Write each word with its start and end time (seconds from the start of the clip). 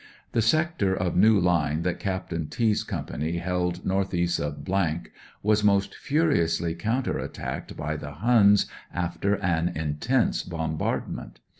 The 0.31 0.41
sector 0.41 0.95
of 0.95 1.15
new 1.15 1.39
line 1.39 1.83
that 1.83 1.99
Captain 1.99 2.47
T 2.47 2.73
's 2.73 2.83
company 2.83 3.37
held 3.37 3.85
north 3.85 4.15
east 4.15 4.39
of 4.39 4.67
was 5.43 5.63
most 5.63 5.93
furiously 5.93 6.73
counter 6.73 7.19
attacked 7.19 7.77
by 7.77 7.97
the 7.97 8.11
Hims 8.15 8.65
after 8.91 9.35
an 9.35 9.67
intense 9.75 10.41
bombardment. 10.41 11.39